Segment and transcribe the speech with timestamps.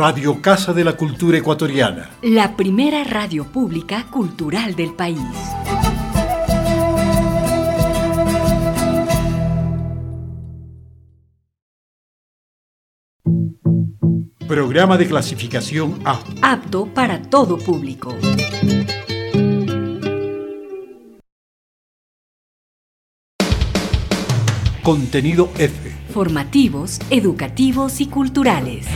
[0.00, 2.08] Radio Casa de la Cultura Ecuatoriana.
[2.22, 5.18] La primera radio pública cultural del país.
[14.46, 16.20] Programa de clasificación A.
[16.42, 18.14] Apto para todo público.
[24.84, 25.92] Contenido F.
[26.12, 28.86] Formativos, educativos y culturales.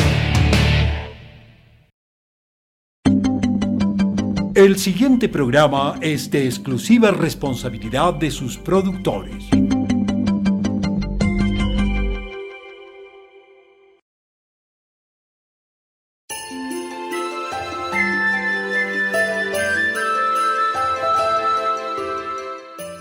[4.63, 9.45] El siguiente programa es de exclusiva responsabilidad de sus productores.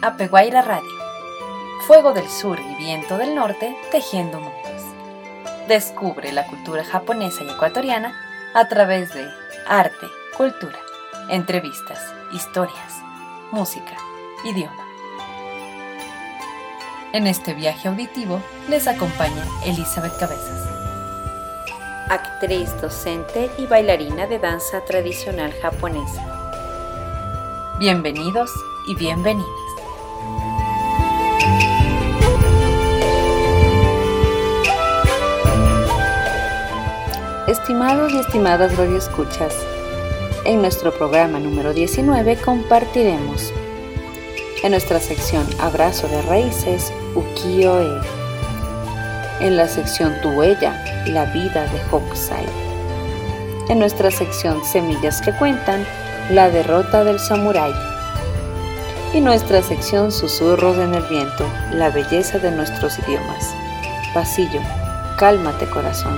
[0.01, 0.89] Apeguaira Radio.
[1.85, 4.81] Fuego del Sur y Viento del Norte tejiendo mundos.
[5.67, 8.15] Descubre la cultura japonesa y ecuatoriana
[8.55, 9.27] a través de
[9.67, 10.79] arte, cultura,
[11.31, 11.97] entrevistas,
[12.33, 13.01] historias,
[13.53, 13.95] música,
[14.43, 14.85] idioma.
[17.13, 20.69] En este viaje auditivo les acompaña Elizabeth Cabezas.
[22.09, 26.21] Actriz, docente y bailarina de danza tradicional japonesa.
[27.79, 28.51] Bienvenidos
[28.89, 29.47] y bienvenidas.
[37.47, 39.55] Estimados y estimadas radioescuchas,
[40.45, 43.53] en nuestro programa número 19 compartiremos.
[44.63, 48.01] En nuestra sección Abrazo de Raíces, Ukiyo-e,
[49.39, 52.45] en la sección Tu Huella, La vida de Hokusai,
[53.69, 55.85] en nuestra sección Semillas que cuentan,
[56.31, 57.73] La derrota del samurái,
[59.13, 63.53] y nuestra sección Susurros en el viento, La belleza de nuestros idiomas,
[64.13, 64.61] Pasillo,
[65.17, 66.17] Cálmate corazón,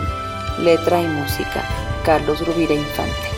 [0.60, 1.64] Letra y música,
[2.06, 3.33] Carlos Rubira Infante.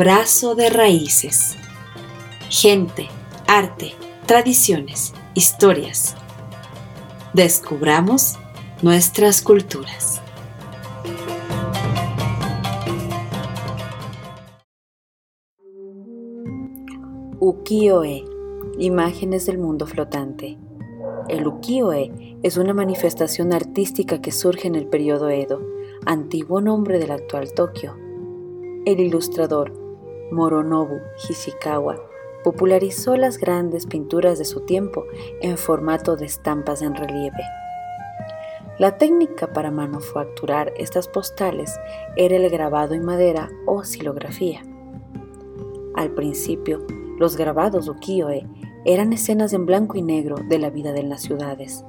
[0.00, 1.56] Abrazo de raíces.
[2.48, 3.08] Gente,
[3.48, 6.14] arte, tradiciones, historias.
[7.34, 8.36] Descubramos
[8.80, 10.22] nuestras culturas.
[17.40, 18.24] Ukiyo-e,
[18.78, 20.58] imágenes del mundo flotante.
[21.26, 25.60] El ukiyo-e es una manifestación artística que surge en el periodo Edo,
[26.06, 27.96] antiguo nombre del actual Tokio.
[28.86, 29.87] El ilustrador
[30.30, 31.96] Moronobu Hishikawa
[32.44, 35.04] popularizó las grandes pinturas de su tiempo
[35.40, 37.42] en formato de estampas en relieve.
[38.78, 41.78] La técnica para manufacturar estas postales
[42.16, 44.62] era el grabado en madera o silografía.
[45.94, 46.86] Al principio,
[47.18, 48.46] los grabados ukiyo-e
[48.84, 51.84] eran escenas en blanco y negro de la vida de las ciudades,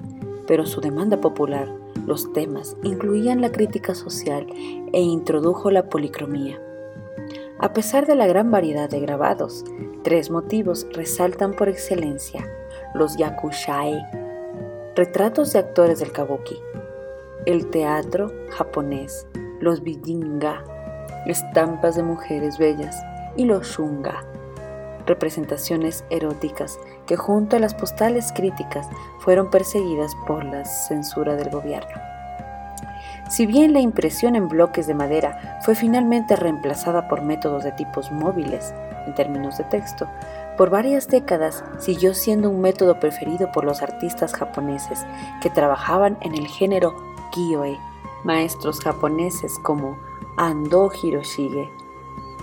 [0.48, 1.72] pero su demanda popular,
[2.08, 4.48] los temas, incluían la crítica social
[4.92, 6.60] e introdujo la policromía.
[7.62, 9.66] A pesar de la gran variedad de grabados,
[10.02, 12.50] tres motivos resaltan por excelencia,
[12.94, 14.02] los yakushae,
[14.96, 16.56] retratos de actores del kabuki,
[17.46, 19.28] el teatro japonés,
[19.60, 20.64] los bijinga,
[21.26, 22.96] estampas de mujeres bellas,
[23.36, 24.24] y los shunga,
[25.06, 28.88] representaciones eróticas que junto a las postales críticas
[29.20, 32.09] fueron perseguidas por la censura del gobierno.
[33.30, 38.12] Si bien la impresión en bloques de madera fue finalmente reemplazada por métodos de tipos
[38.12, 38.74] móviles,
[39.06, 40.10] en términos de texto,
[40.58, 45.06] por varias décadas siguió siendo un método preferido por los artistas japoneses
[45.42, 46.96] que trabajaban en el género
[47.32, 47.78] kiyo-e,
[48.24, 49.98] maestros japoneses como
[50.38, 51.70] Ando Hiroshige,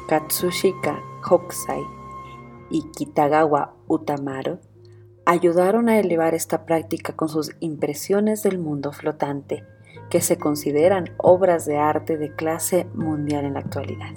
[0.08, 1.84] Katsushika Hokusai
[2.70, 4.60] y Kitagawa Utamaro
[5.24, 9.64] ayudaron a elevar esta práctica con sus impresiones del mundo flotante,
[10.10, 14.12] que se consideran obras de arte de clase mundial en la actualidad.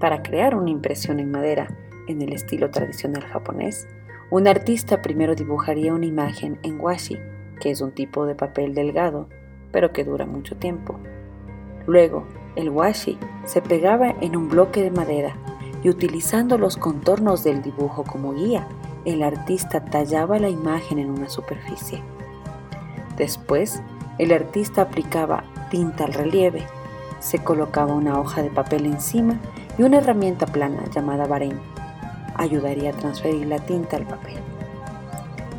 [0.00, 1.68] Para crear una impresión en madera
[2.08, 3.86] en el estilo tradicional japonés,
[4.30, 7.18] un artista primero dibujaría una imagen en washi,
[7.60, 9.28] que es un tipo de papel delgado,
[9.70, 10.98] pero que dura mucho tiempo.
[11.86, 12.26] Luego,
[12.56, 15.36] el washi se pegaba en un bloque de madera
[15.82, 18.68] y utilizando los contornos del dibujo como guía,
[19.04, 22.02] el artista tallaba la imagen en una superficie.
[23.16, 23.82] Después,
[24.18, 26.66] el artista aplicaba tinta al relieve,
[27.20, 29.38] se colocaba una hoja de papel encima
[29.78, 31.58] y una herramienta plana llamada barén
[32.34, 34.38] ayudaría a transferir la tinta al papel.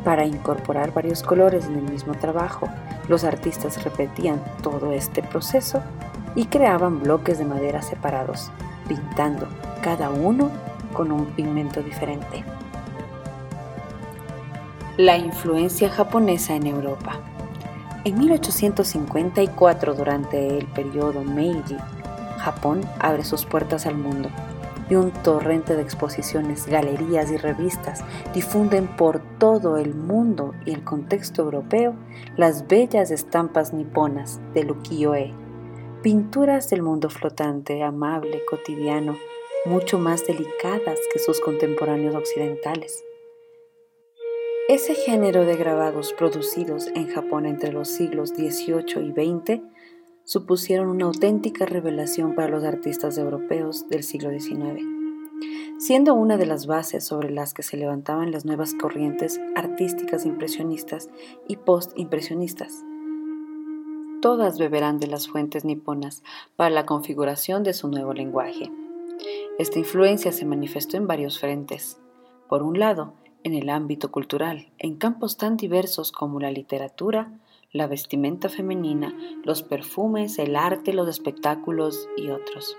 [0.04, 2.68] Para incorporar varios colores en el mismo trabajo,
[3.08, 5.82] los artistas repetían todo este proceso
[6.34, 8.50] y creaban bloques de madera separados,
[8.86, 9.48] pintando
[9.82, 10.50] cada uno
[10.92, 12.44] con un pigmento diferente.
[14.96, 17.18] La influencia japonesa en Europa.
[18.04, 21.76] En 1854, durante el periodo Meiji,
[22.38, 24.28] Japón abre sus puertas al mundo
[24.90, 28.04] y un torrente de exposiciones, galerías y revistas
[28.34, 31.94] difunden por todo el mundo y el contexto europeo
[32.36, 35.32] las bellas estampas niponas del ukiyo-e,
[36.02, 39.16] pinturas del mundo flotante, amable, cotidiano,
[39.64, 43.02] mucho más delicadas que sus contemporáneos occidentales.
[44.66, 49.60] Ese género de grabados producidos en Japón entre los siglos XVIII y XX
[50.24, 54.82] supusieron una auténtica revelación para los artistas europeos del siglo XIX,
[55.76, 61.10] siendo una de las bases sobre las que se levantaban las nuevas corrientes artísticas impresionistas
[61.46, 62.86] y postimpresionistas.
[64.22, 66.22] Todas beberán de las fuentes niponas
[66.56, 68.72] para la configuración de su nuevo lenguaje.
[69.58, 72.00] Esta influencia se manifestó en varios frentes.
[72.48, 73.12] Por un lado,
[73.44, 77.38] en el ámbito cultural, en campos tan diversos como la literatura,
[77.72, 79.14] la vestimenta femenina,
[79.44, 82.76] los perfumes, el arte, los espectáculos y otros.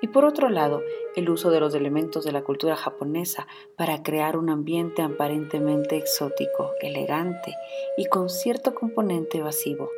[0.00, 0.82] Y por otro lado,
[1.16, 3.46] el uso de los elementos de la cultura japonesa
[3.76, 7.54] para crear un ambiente aparentemente exótico, elegante
[7.98, 9.90] y con cierto componente evasivo.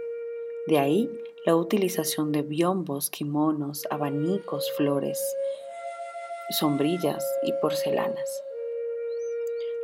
[0.66, 1.10] De ahí
[1.44, 5.20] la utilización de biombos, kimonos, abanicos, flores,
[6.50, 8.47] sombrillas y porcelanas.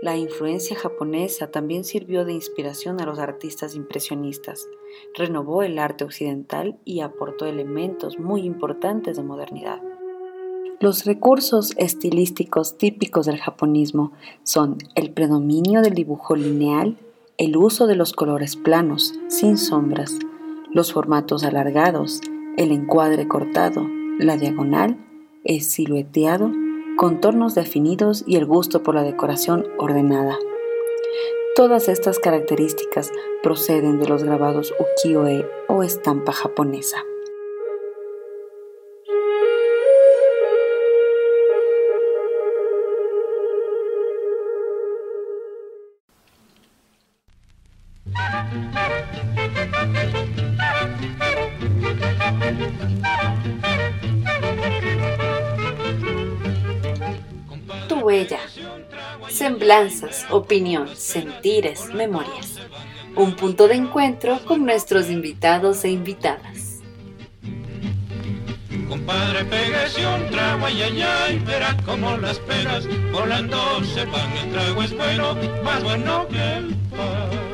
[0.02, 4.69] La influencia japonesa también sirvió de inspiración a los artistas impresionistas,
[5.14, 9.81] renovó el arte occidental y aportó elementos muy importantes de modernidad.
[10.81, 14.12] Los recursos estilísticos típicos del japonismo
[14.43, 16.99] son el predominio del dibujo lineal,
[17.38, 20.19] el uso de los colores planos, sin sombras,
[20.73, 22.20] los formatos alargados,
[22.56, 23.87] el encuadre cortado,
[24.19, 24.99] la diagonal,
[25.44, 26.50] el silueteado
[26.96, 30.38] contornos definidos y el gusto por la decoración ordenada.
[31.56, 33.12] Todas estas características
[33.43, 37.05] proceden de los grabados ukiyo-e o estampa japonesa.
[59.44, 62.55] Semblanzas, opinión, sentires, memorias.
[63.14, 66.81] Un punto de encuentro con nuestros invitados e invitadas.
[68.88, 74.32] Compadre, pégase un trago, ay, ay, ay, verá como las penas volando se van.
[74.32, 77.44] El trago es bueno, más bueno que el pan.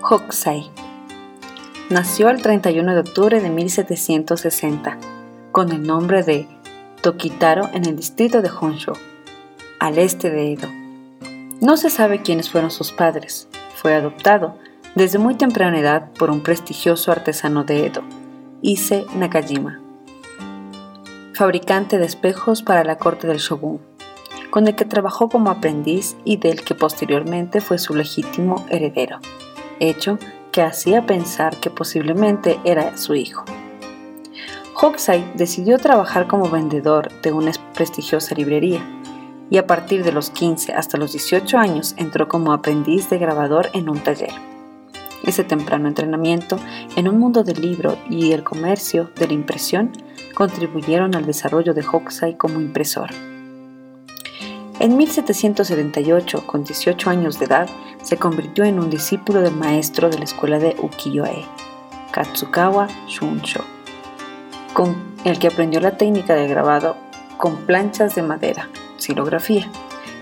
[0.00, 0.83] Hokusai.
[1.94, 4.98] Nació el 31 de octubre de 1760
[5.52, 6.48] con el nombre de
[7.02, 8.94] Tokitaro en el distrito de Honshu,
[9.78, 10.68] al este de Edo.
[11.60, 13.46] No se sabe quiénes fueron sus padres.
[13.76, 14.58] Fue adoptado
[14.96, 18.02] desde muy temprana edad por un prestigioso artesano de Edo,
[18.60, 19.80] Ise Nakajima,
[21.32, 23.78] fabricante de espejos para la corte del shogun,
[24.50, 29.20] con el que trabajó como aprendiz y del que posteriormente fue su legítimo heredero
[29.78, 30.18] hecho
[30.54, 33.44] que hacía pensar que posiblemente era su hijo.
[34.80, 38.80] Hokusai decidió trabajar como vendedor de una prestigiosa librería
[39.50, 43.68] y a partir de los 15 hasta los 18 años entró como aprendiz de grabador
[43.72, 44.30] en un taller.
[45.26, 46.56] Ese temprano entrenamiento
[46.94, 49.90] en un mundo del libro y el comercio de la impresión
[50.34, 53.10] contribuyeron al desarrollo de Hokusai como impresor.
[54.84, 57.70] En 1778, con 18 años de edad,
[58.02, 61.46] se convirtió en un discípulo del maestro de la escuela de ukiyo-e,
[62.10, 63.64] Katsukawa Shunsho,
[64.74, 66.98] con el que aprendió la técnica de grabado
[67.38, 69.70] con planchas de madera, xilografía,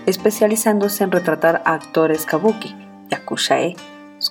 [0.05, 2.73] especializándose en retratar a actores kabuki,
[3.09, 3.75] yakushae,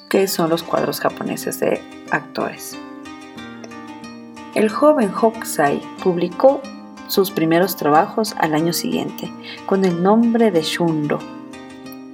[0.08, 2.78] que son los cuadros japoneses de actores.
[4.54, 6.62] El joven Hokusai publicó
[7.12, 9.30] sus primeros trabajos al año siguiente,
[9.66, 11.18] con el nombre de Shundo.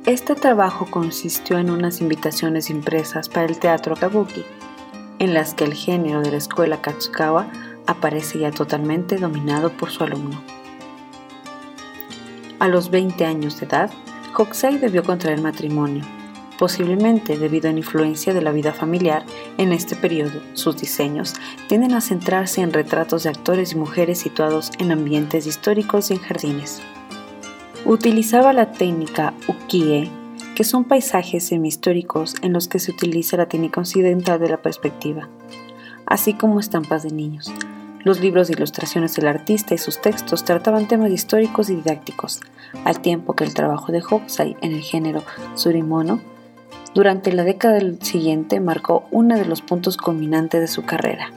[0.07, 4.45] Este trabajo consistió en unas invitaciones impresas para el teatro kabuki,
[5.21, 7.47] en las que el género de la escuela Katsukawa
[7.87, 10.43] aparece ya totalmente dominado por su alumno.
[12.59, 13.91] A los 20 años de edad,
[14.37, 16.18] Hokusai debió contraer matrimonio
[16.59, 19.25] Posiblemente debido a la influencia de la vida familiar
[19.59, 21.35] en este periodo, sus diseños
[21.69, 26.21] tienden a centrarse en retratos de actores y mujeres situados en ambientes históricos y en
[26.21, 26.83] jardines.
[27.85, 30.11] Utilizaba la técnica ukiyo,
[30.57, 35.29] que son paisajes semihistóricos en los que se utiliza la técnica occidental de la perspectiva,
[36.07, 37.53] así como estampas de niños.
[38.03, 42.41] Los libros de ilustraciones del artista y sus textos trataban temas históricos y didácticos,
[42.85, 45.23] al tiempo que el trabajo de Hokusai en el género
[45.55, 46.21] surimono
[46.95, 51.33] durante la década siguiente marcó uno de los puntos culminantes de su carrera.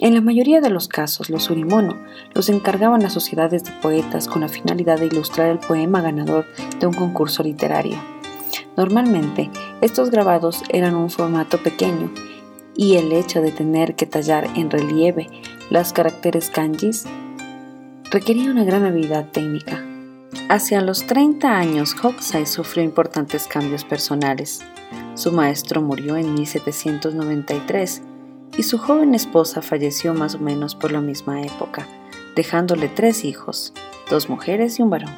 [0.00, 1.96] En la mayoría de los casos, los surimono
[2.32, 6.46] los encargaban a sociedades de poetas con la finalidad de ilustrar el poema ganador
[6.78, 7.98] de un concurso literario.
[8.76, 12.12] Normalmente, estos grabados eran un formato pequeño
[12.76, 15.26] y el hecho de tener que tallar en relieve
[15.68, 17.04] los caracteres kanjis
[18.12, 19.84] requería una gran habilidad técnica.
[20.48, 24.60] Hacia los 30 años, Hokusai sufrió importantes cambios personales.
[25.14, 28.02] Su maestro murió en 1793
[28.56, 31.86] y su joven esposa falleció más o menos por la misma época,
[32.36, 33.72] dejándole tres hijos,
[34.10, 35.14] dos mujeres y un varón.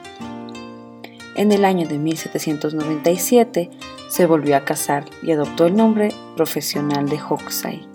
[1.36, 3.70] En el año de 1797
[4.08, 7.88] se volvió a casar y adoptó el nombre profesional de Hokusai.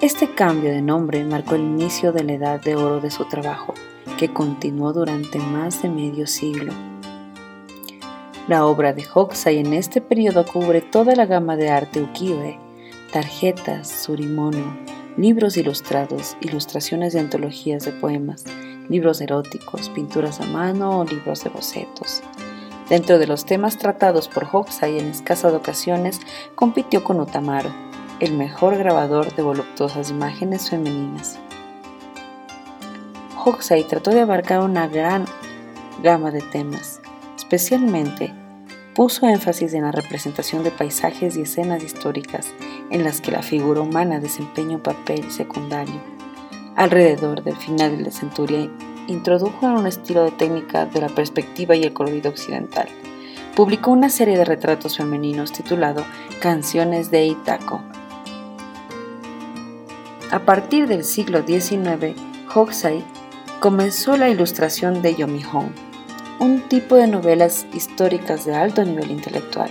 [0.00, 3.74] Este cambio de nombre marcó el inicio de la edad de oro de su trabajo,
[4.16, 6.72] que continuó durante más de medio siglo.
[8.48, 12.58] La obra de Hokusai en este periodo cubre toda la gama de arte ukiyo-e,
[13.12, 14.76] tarjetas, surimono,
[15.16, 18.44] libros ilustrados, ilustraciones de antologías de poemas,
[18.88, 22.22] libros eróticos, pinturas a mano o libros de bocetos.
[22.88, 26.20] Dentro de los temas tratados por Hokusai en escasas ocasiones,
[26.54, 27.70] compitió con Utamaro,
[28.18, 31.38] el mejor grabador de voluptuosas imágenes femeninas.
[33.44, 35.24] Hokusai trató de abarcar una gran
[36.02, 37.00] gama de temas,
[37.36, 38.32] especialmente
[38.94, 42.52] puso énfasis en la representación de paisajes y escenas históricas
[42.90, 46.00] en las que la figura humana desempeña un papel secundario.
[46.74, 48.68] Alrededor del final de la centuria,
[49.06, 52.88] introdujo un estilo de técnica de la perspectiva y el colorido occidental.
[53.54, 56.04] Publicó una serie de retratos femeninos titulado
[56.40, 57.80] Canciones de Itako.
[60.30, 62.14] A partir del siglo XIX,
[62.52, 63.04] Hokusai
[63.60, 65.72] comenzó la ilustración de Yomihon,
[66.38, 69.70] un tipo de novelas históricas de alto nivel intelectual.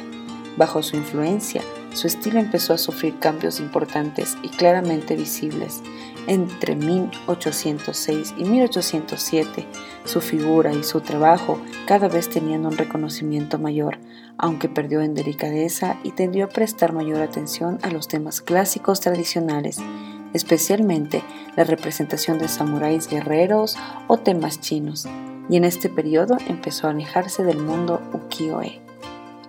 [0.57, 1.61] Bajo su influencia,
[1.93, 5.81] su estilo empezó a sufrir cambios importantes y claramente visibles.
[6.27, 9.65] Entre 1806 y 1807,
[10.03, 13.99] su figura y su trabajo cada vez tenían un reconocimiento mayor,
[14.37, 19.79] aunque perdió en delicadeza y tendió a prestar mayor atención a los temas clásicos tradicionales,
[20.37, 21.23] especialmente
[21.55, 23.75] la representación de samuráis guerreros
[24.07, 25.07] o temas chinos
[25.49, 28.81] y en este periodo empezó a alejarse del mundo ukiyo-e.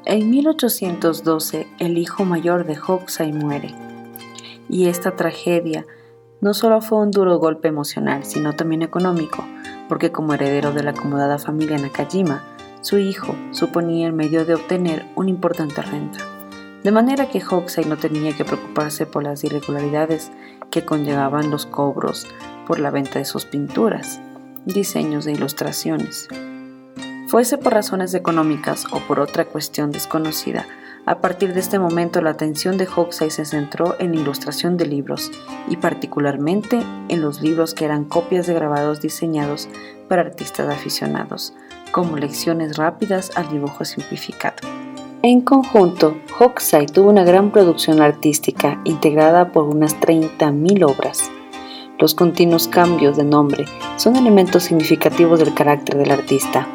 [0.04, 3.74] En 1812 el hijo mayor de Hokusai muere,
[4.68, 5.86] y esta tragedia
[6.40, 9.44] no solo fue un duro golpe emocional, sino también económico,
[9.88, 12.44] porque como heredero de la acomodada familia Nakajima,
[12.80, 16.20] su hijo suponía el medio de obtener una importante renta.
[16.84, 20.30] De manera que Hokusai no tenía que preocuparse por las irregularidades
[20.70, 22.26] que conllevaban los cobros
[22.66, 24.20] por la venta de sus pinturas
[24.64, 26.28] diseños e ilustraciones.
[27.28, 30.66] Fuese por razones económicas o por otra cuestión desconocida,
[31.06, 34.86] a partir de este momento la atención de Hokusai se centró en la ilustración de
[34.86, 35.30] libros
[35.68, 39.68] y particularmente en los libros que eran copias de grabados diseñados
[40.08, 41.54] para artistas aficionados,
[41.92, 44.77] como lecciones rápidas al dibujo simplificado.
[45.30, 51.30] En conjunto, Hokusai tuvo una gran producción artística integrada por unas 30.000 obras.
[51.98, 53.66] Los continuos cambios de nombre
[53.98, 56.66] son elementos significativos del carácter del artista.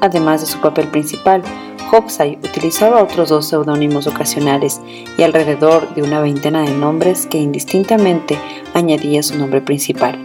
[0.00, 1.42] Además de su papel principal,
[1.90, 4.80] Hokusai utilizaba otros dos seudónimos ocasionales
[5.18, 8.38] y alrededor de una veintena de nombres que indistintamente
[8.74, 10.16] añadía su nombre principal.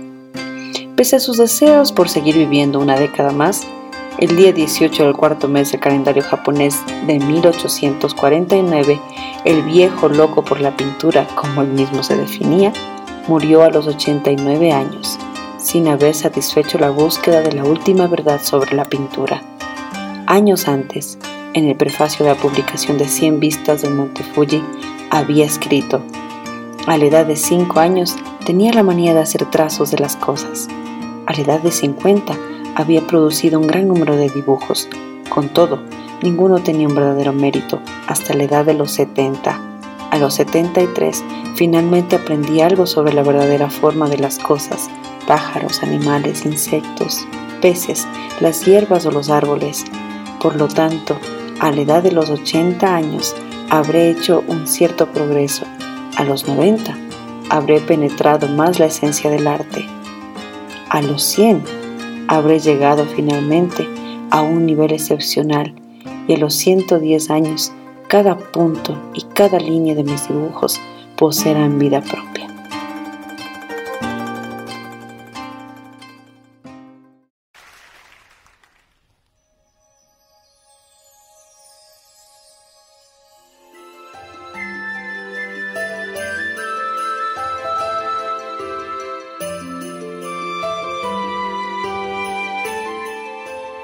[0.96, 3.65] Pese a sus deseos por seguir viviendo una década más,
[4.20, 9.00] el día 18 del cuarto mes del calendario japonés de 1849,
[9.46, 12.72] el viejo loco por la pintura, como él mismo se definía,
[13.27, 15.17] murió a los 89 años,
[15.58, 19.41] sin haber satisfecho la búsqueda de la última verdad sobre la pintura.
[20.27, 21.17] Años antes,
[21.53, 24.63] en el prefacio de la publicación de 100 vistas del Monte Fuji,
[25.10, 26.01] había escrito,
[26.86, 28.15] a la edad de 5 años
[28.46, 30.67] tenía la manía de hacer trazos de las cosas.
[31.25, 32.36] A la edad de 50
[32.75, 34.88] había producido un gran número de dibujos.
[35.30, 35.80] Con todo,
[36.22, 39.60] ninguno tenía un verdadero mérito hasta la edad de los 70.
[40.12, 41.24] A los 73,
[41.56, 44.89] finalmente aprendí algo sobre la verdadera forma de las cosas,
[45.27, 47.25] pájaros, animales, insectos,
[47.62, 48.08] peces,
[48.39, 49.86] las hierbas o los árboles.
[50.39, 51.18] Por lo tanto,
[51.60, 53.36] a la edad de los 80 años,
[53.70, 55.65] habré hecho un cierto progreso.
[56.15, 56.96] A los 90,
[57.50, 59.88] habré penetrado más la esencia del arte
[60.89, 61.83] A los 100
[62.36, 63.88] habré llegado finalmente
[64.32, 65.74] a un nivel excepcional
[66.28, 67.72] y a los 110 años
[68.08, 70.80] cada punto y cada línea de mis dibujos
[71.18, 72.52] poseerán vida propia.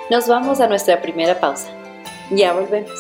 [0.10, 1.70] Nos vamos a nuestra primera pausa.
[2.32, 3.00] Ya volvemos.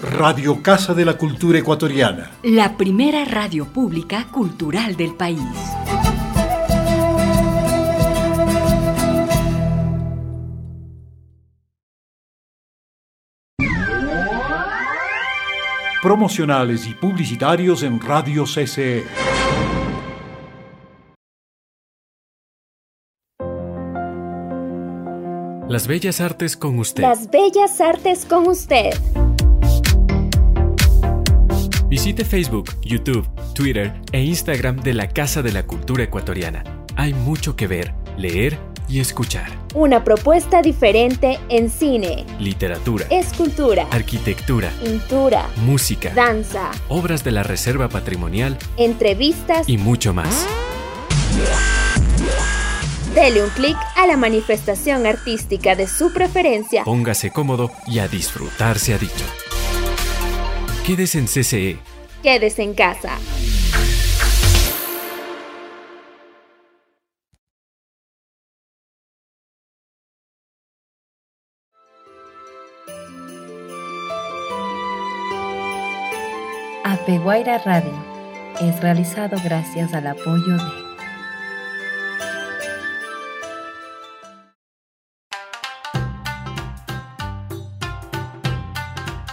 [0.00, 2.30] Radio Casa de la Cultura Ecuatoriana.
[2.44, 5.73] La primera radio pública cultural del país.
[16.04, 19.04] Promocionales y publicitarios en Radio CCE.
[25.66, 27.04] Las bellas artes con usted.
[27.04, 28.90] Las bellas artes con usted.
[31.88, 36.64] Visite Facebook, YouTube, Twitter e Instagram de la Casa de la Cultura Ecuatoriana.
[36.96, 38.58] Hay mucho que ver, leer
[38.88, 39.50] y escuchar.
[39.74, 47.88] Una propuesta diferente en cine, Literatura, escultura, arquitectura, pintura, música, danza, obras de la Reserva
[47.88, 49.68] Patrimonial entrevistas.
[49.68, 50.46] y mucho más.
[53.14, 56.82] Dele un clic a la manifestación artística de su preferencia.
[56.84, 59.24] Póngase cómodo y a disfrutar se ha dicho.
[60.84, 61.78] Quédese en CCE.
[62.22, 63.18] Quédese en casa.
[77.04, 77.92] Apeguaira Radio
[78.62, 80.62] es realizado gracias al apoyo de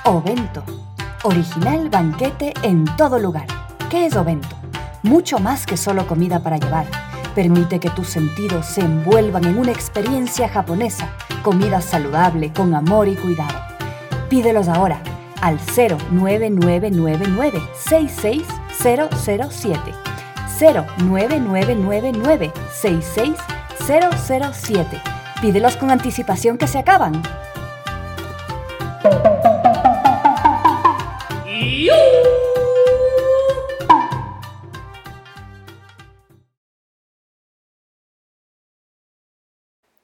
[0.03, 0.65] Ovento.
[1.23, 3.47] Original banquete en todo lugar.
[3.89, 4.57] ¿Qué es Ovento?
[5.03, 6.87] Mucho más que solo comida para llevar.
[7.35, 11.15] Permite que tus sentidos se envuelvan en una experiencia japonesa.
[11.41, 13.61] Comida saludable, con amor y cuidado.
[14.27, 15.01] Pídelos ahora
[15.40, 19.94] al 09999 66007.
[20.58, 25.02] 09999 66007.
[25.40, 27.22] Pídelos con anticipación que se acaban.
[29.04, 29.36] Hoy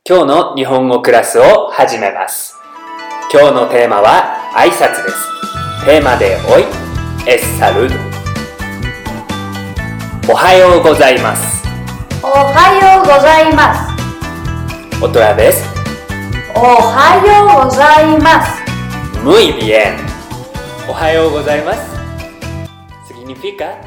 [0.05, 2.57] 今日の日本語クラスを始めます。
[3.33, 5.86] 今日のテーマは 挨拶です。
[5.86, 6.64] テーマでおい、
[7.28, 7.88] エッサル
[10.28, 11.64] おはようございます。
[12.24, 13.88] おはようございま
[15.00, 15.06] す。
[15.06, 15.64] オトラです。
[16.56, 18.64] おはようございます。
[19.24, 19.96] Muy bien.
[20.90, 21.80] おはようございます。
[23.08, 23.78] Significa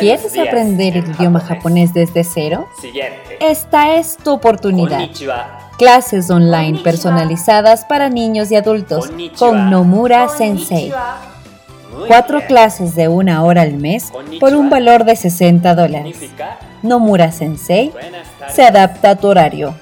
[0.00, 2.68] ¿Quieres aprender el idioma japonés desde cero?
[3.38, 4.98] Esta es tu oportunidad.
[5.76, 10.90] clases online personalizadas para niños y adultos con Nomura Sensei.
[12.06, 16.16] Cuatro clases de una hora al mes por un valor de 60 dólares.
[16.82, 17.92] Nomura Sensei
[18.52, 19.74] se adapta a tu horario.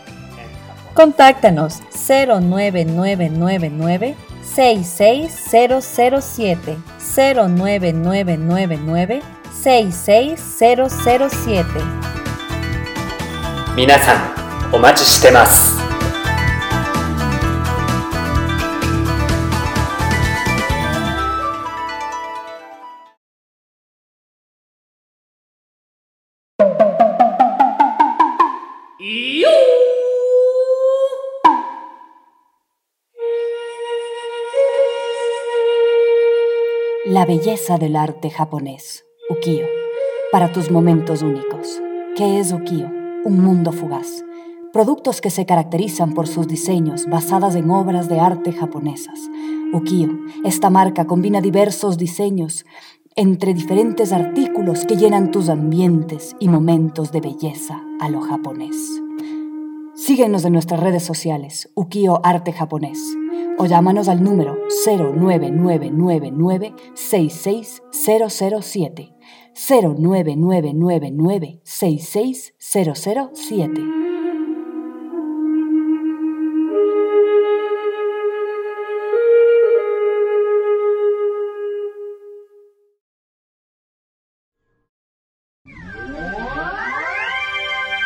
[0.94, 4.16] Contáctanos 09999
[4.54, 6.76] 66007
[7.16, 9.22] 09999
[9.62, 11.66] 66007
[13.74, 14.18] Minasan,
[14.70, 15.02] o machi
[37.06, 39.66] La belleza del arte japonés, ukiyo,
[40.30, 41.82] para tus momentos únicos.
[42.16, 42.86] ¿Qué es ukiyo?
[43.24, 44.24] Un mundo fugaz.
[44.72, 49.18] Productos que se caracterizan por sus diseños basadas en obras de arte japonesas.
[49.72, 50.10] Ukiyo,
[50.44, 52.64] esta marca combina diversos diseños
[53.16, 58.76] entre diferentes artículos que llenan tus ambientes y momentos de belleza a lo japonés.
[59.94, 62.98] Síguenos en nuestras redes sociales, Ukiyo Arte Japonés,
[63.58, 69.14] o llámanos al número 09999 66007.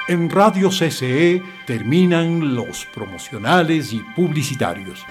[0.09, 5.05] En Radio CCE terminan los promocionales y publicitarios.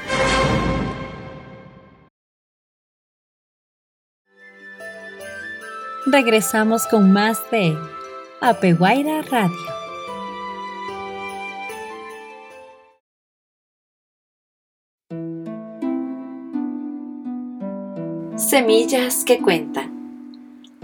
[6.06, 7.78] Regresamos con más de
[8.40, 9.54] Apeguaira Radio.
[18.38, 19.95] Semillas que cuentan.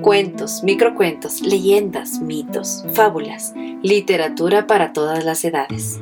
[0.01, 6.01] Cuentos, microcuentos, leyendas, mitos, fábulas, literatura para todas las edades.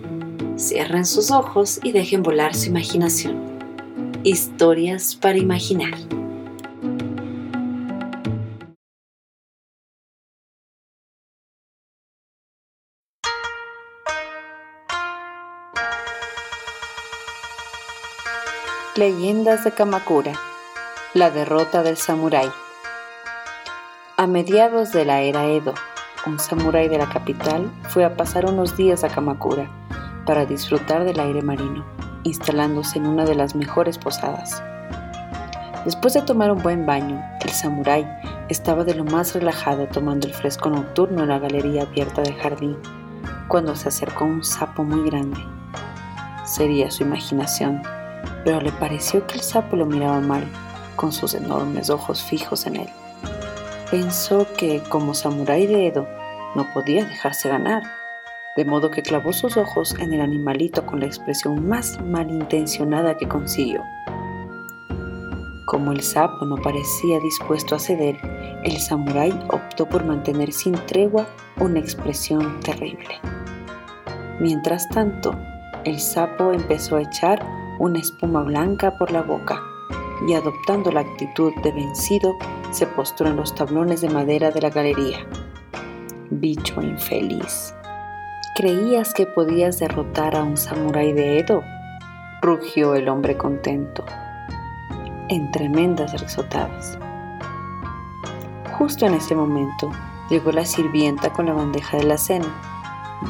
[0.56, 3.60] Cierren sus ojos y dejen volar su imaginación.
[4.24, 5.96] Historias para imaginar.
[18.96, 20.40] Leyendas de Kamakura.
[21.14, 22.50] La derrota del samurái.
[24.20, 25.74] A mediados de la era Edo,
[26.28, 29.72] un samurái de la capital fue a pasar unos días a Kamakura
[30.26, 31.86] para disfrutar del aire marino,
[32.26, 34.62] instalándose en una de las mejores posadas.
[35.86, 38.06] Después de tomar un buen baño, el samurái
[38.50, 42.78] estaba de lo más relajado tomando el fresco nocturno en la galería abierta del jardín,
[43.48, 45.40] cuando se acercó un sapo muy grande.
[46.44, 47.84] Sería su imaginación,
[48.44, 50.44] pero le pareció que el sapo lo miraba mal,
[50.98, 52.90] con sus enormes ojos fijos en él
[53.92, 56.08] pensó que, como samurái de Edo,
[56.56, 57.84] no podía dejarse ganar,
[58.56, 63.28] de modo que clavó sus ojos en el animalito con la expresión más malintencionada que
[63.28, 63.84] consiguió.
[65.66, 68.18] Como el sapo no parecía dispuesto a ceder,
[68.64, 71.28] el samurái optó por mantener sin tregua
[71.60, 73.20] una expresión terrible.
[74.40, 75.36] Mientras tanto,
[75.84, 77.46] el sapo empezó a echar
[77.80, 79.62] una espuma blanca por la boca
[80.28, 82.38] y adoptando la actitud de vencido,
[82.72, 85.26] se postró en los tablones de madera de la galería.
[86.30, 87.74] Bicho infeliz.
[88.56, 91.64] ¿Creías que podías derrotar a un samurái de Edo?
[92.42, 94.06] rugió el hombre contento,
[95.28, 96.98] en tremendas risotadas.
[98.78, 99.92] Justo en ese momento
[100.30, 102.48] llegó la sirvienta con la bandeja de la cena,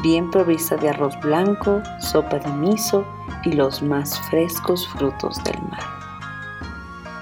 [0.02, 3.04] bien provista de arroz blanco, sopa de miso
[3.44, 5.99] y los más frescos frutos del mar.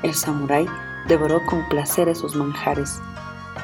[0.09, 0.67] El samurái
[1.07, 2.99] devoró con placer esos manjares,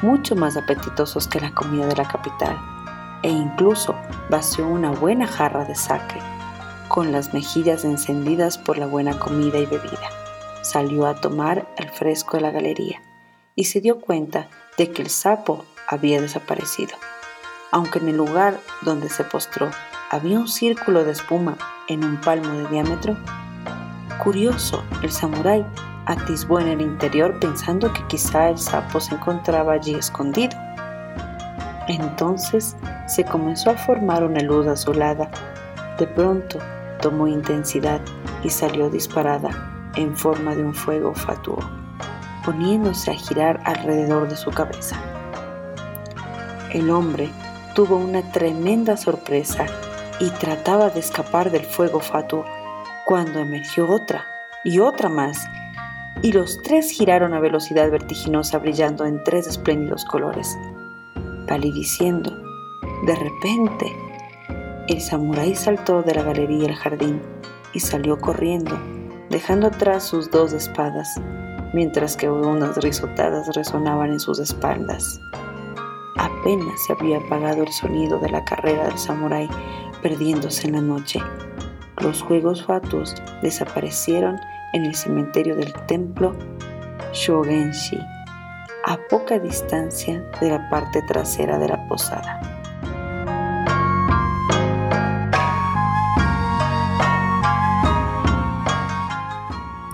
[0.03, 2.55] mucho más apetitosos que la comida de la capital,
[3.23, 3.95] e incluso
[4.29, 6.19] vació una buena jarra de sake,
[6.87, 10.07] con las mejillas encendidas por la buena comida y bebida.
[10.61, 13.01] Salió a tomar el fresco de la galería
[13.55, 16.95] y se dio cuenta de que el sapo había desaparecido.
[17.71, 19.71] Aunque en el lugar donde se postró
[20.11, 23.17] había un círculo de espuma en un palmo de diámetro,
[24.23, 25.65] curioso, el samurái
[26.05, 30.57] atisbó en el interior pensando que quizá el sapo se encontraba allí escondido.
[31.87, 32.75] Entonces
[33.07, 35.29] se comenzó a formar una luz azulada.
[35.99, 36.59] De pronto
[37.01, 38.01] tomó intensidad
[38.43, 39.49] y salió disparada
[39.95, 41.59] en forma de un fuego fatuo,
[42.43, 44.97] poniéndose a girar alrededor de su cabeza.
[46.71, 47.29] El hombre
[47.73, 49.65] tuvo una tremenda sorpresa
[50.19, 52.45] y trataba de escapar del fuego fatuo
[53.05, 54.25] cuando emergió otra
[54.63, 55.45] y otra más
[56.21, 60.55] y los tres giraron a velocidad vertiginosa brillando en tres espléndidos colores.
[61.47, 62.31] Palidiciendo,
[63.05, 63.95] de repente,
[64.87, 67.21] el samurái saltó de la galería al jardín
[67.73, 68.77] y salió corriendo,
[69.29, 71.19] dejando atrás sus dos espadas,
[71.73, 75.19] mientras que unas risotadas resonaban en sus espaldas.
[76.17, 79.49] Apenas se había apagado el sonido de la carrera del samurái,
[80.01, 81.19] perdiéndose en la noche.
[82.01, 84.39] Los juegos fatuos desaparecieron
[84.75, 86.35] en el cementerio del templo
[87.13, 87.97] Shogenshi,
[88.83, 92.41] a poca distancia de la parte trasera de la posada.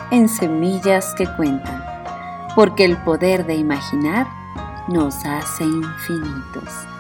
[0.10, 1.86] En semillas que cuentan,
[2.56, 4.26] porque el poder de imaginar
[4.88, 6.91] nos hace infinitos.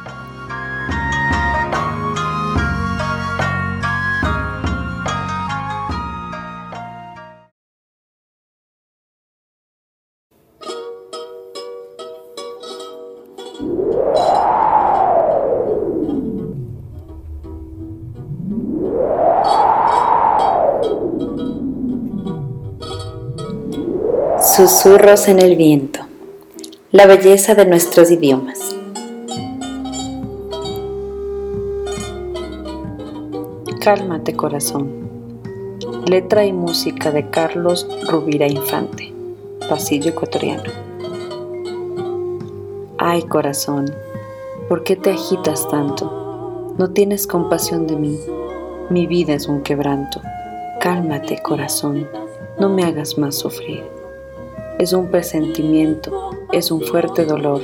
[24.61, 26.01] Susurros en el viento.
[26.91, 28.59] La belleza de nuestros idiomas.
[33.79, 35.09] Cálmate corazón.
[36.05, 39.11] Letra y música de Carlos Rubira Infante.
[39.67, 40.69] Pasillo ecuatoriano.
[42.99, 43.91] Ay corazón,
[44.69, 46.75] ¿por qué te agitas tanto?
[46.77, 48.19] No tienes compasión de mí.
[48.91, 50.21] Mi vida es un quebranto.
[50.79, 52.07] Cálmate corazón,
[52.59, 54.00] no me hagas más sufrir.
[54.81, 57.61] Es un presentimiento, es un fuerte dolor,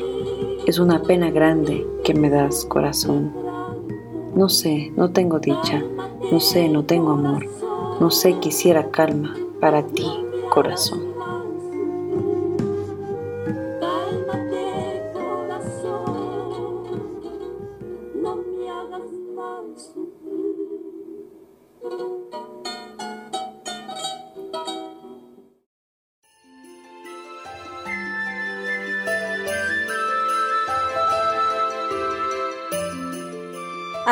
[0.67, 3.33] es una pena grande que me das, corazón.
[4.35, 5.83] No sé, no tengo dicha,
[6.31, 7.47] no sé, no tengo amor,
[7.99, 10.07] no sé, quisiera calma para ti,
[10.51, 11.16] corazón.